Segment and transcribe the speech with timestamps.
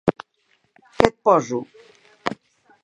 [0.95, 1.61] Què et poso?